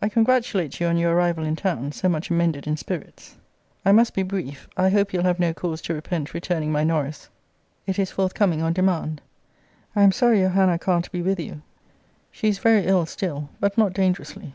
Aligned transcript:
I 0.00 0.08
congratulate 0.08 0.78
you 0.78 0.86
on 0.86 0.96
your 0.96 1.12
arrival 1.12 1.42
in 1.44 1.56
town, 1.56 1.90
so 1.90 2.08
much 2.08 2.30
amended 2.30 2.68
in 2.68 2.76
spirits. 2.76 3.36
I 3.84 3.90
must 3.90 4.14
be 4.14 4.22
brief. 4.22 4.68
I 4.76 4.90
hope 4.90 5.12
you'll 5.12 5.24
have 5.24 5.40
no 5.40 5.52
cause 5.52 5.82
to 5.82 5.94
repent 5.94 6.34
returning 6.34 6.70
my 6.70 6.84
Norris. 6.84 7.28
It 7.84 7.98
is 7.98 8.12
forthcoming 8.12 8.62
on 8.62 8.72
demand. 8.72 9.20
I 9.96 10.04
am 10.04 10.12
sorry 10.12 10.38
your 10.38 10.50
Hannah 10.50 10.78
can't 10.78 11.10
be 11.10 11.20
with 11.20 11.40
you. 11.40 11.62
She 12.30 12.46
is 12.46 12.60
very 12.60 12.86
ill 12.86 13.06
still; 13.06 13.48
but 13.58 13.76
not 13.76 13.92
dangerously. 13.92 14.54